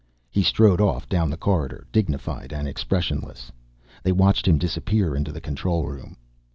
[0.31, 3.51] He strode off down the corridor, dignified and expressionless.
[4.01, 6.17] They watched him disappear into the control room.